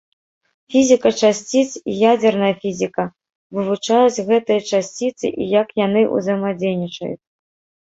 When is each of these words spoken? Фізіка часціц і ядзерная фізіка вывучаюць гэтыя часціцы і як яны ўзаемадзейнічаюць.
Фізіка 0.75 1.09
часціц 1.27 1.65
і 1.79 1.97
ядзерная 2.11 2.49
фізіка 2.63 3.03
вывучаюць 3.59 4.23
гэтыя 4.31 4.59
часціцы 4.71 5.27
і 5.45 5.53
як 5.61 5.67
яны 5.85 6.01
ўзаемадзейнічаюць. 6.17 7.17